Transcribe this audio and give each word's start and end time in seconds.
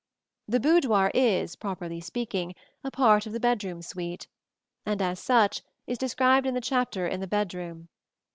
The 0.47 0.59
boudoir 0.59 1.11
is, 1.13 1.55
properly 1.55 1.99
speaking, 2.01 2.55
a 2.83 2.89
part 2.89 3.27
of 3.27 3.33
the 3.33 3.39
bedroom 3.39 3.83
suite, 3.83 4.27
and 4.83 4.99
as 4.99 5.19
such 5.19 5.61
is 5.85 5.99
described 5.99 6.47
in 6.47 6.55
the 6.55 6.59
chapter 6.59 7.07
on 7.07 7.19
the 7.19 7.27
Bedroom. 7.27 7.87